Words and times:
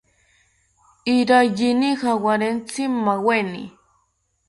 Iraiyini 1.15 1.89
jawarentzi 2.01 2.83
maaweni 3.05 3.63